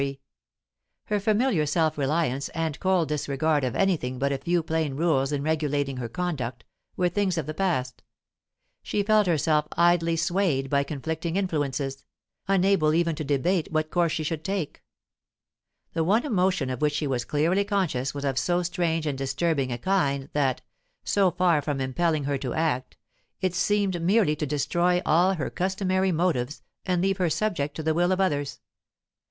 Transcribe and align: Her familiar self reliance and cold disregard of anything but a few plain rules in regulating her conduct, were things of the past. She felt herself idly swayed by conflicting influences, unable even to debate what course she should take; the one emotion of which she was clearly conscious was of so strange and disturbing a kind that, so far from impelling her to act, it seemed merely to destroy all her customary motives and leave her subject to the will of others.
Her 1.03 1.19
familiar 1.19 1.67
self 1.67 1.95
reliance 1.95 2.49
and 2.55 2.79
cold 2.79 3.07
disregard 3.09 3.63
of 3.63 3.75
anything 3.75 4.17
but 4.17 4.31
a 4.31 4.39
few 4.39 4.63
plain 4.63 4.95
rules 4.95 5.31
in 5.31 5.43
regulating 5.43 5.97
her 5.97 6.09
conduct, 6.09 6.63
were 6.97 7.07
things 7.07 7.37
of 7.37 7.45
the 7.45 7.53
past. 7.53 8.01
She 8.81 9.03
felt 9.03 9.27
herself 9.27 9.67
idly 9.73 10.15
swayed 10.15 10.71
by 10.71 10.83
conflicting 10.83 11.35
influences, 11.35 12.03
unable 12.47 12.95
even 12.95 13.13
to 13.15 13.23
debate 13.23 13.67
what 13.71 13.91
course 13.91 14.11
she 14.13 14.23
should 14.23 14.43
take; 14.43 14.81
the 15.93 16.03
one 16.03 16.25
emotion 16.25 16.71
of 16.71 16.81
which 16.81 16.93
she 16.95 17.05
was 17.05 17.23
clearly 17.23 17.63
conscious 17.63 18.11
was 18.11 18.25
of 18.25 18.39
so 18.39 18.63
strange 18.63 19.05
and 19.05 19.19
disturbing 19.19 19.71
a 19.71 19.77
kind 19.77 20.29
that, 20.33 20.61
so 21.03 21.29
far 21.29 21.61
from 21.61 21.79
impelling 21.79 22.23
her 22.23 22.39
to 22.39 22.55
act, 22.55 22.97
it 23.39 23.53
seemed 23.53 24.01
merely 24.01 24.35
to 24.35 24.47
destroy 24.47 24.99
all 25.05 25.35
her 25.35 25.51
customary 25.51 26.11
motives 26.11 26.63
and 26.87 27.03
leave 27.03 27.17
her 27.19 27.29
subject 27.29 27.75
to 27.75 27.83
the 27.83 27.93
will 27.93 28.11
of 28.11 28.19
others. 28.19 28.61